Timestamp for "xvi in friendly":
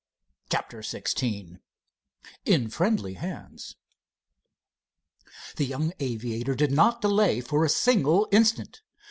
0.79-3.13